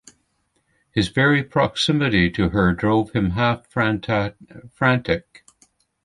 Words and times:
His 0.89 1.09
very 1.09 1.43
proximity 1.43 2.31
to 2.31 2.49
her 2.49 2.73
drove 2.73 3.11
him 3.11 3.29
half 3.29 3.67
frantic. 3.69 5.43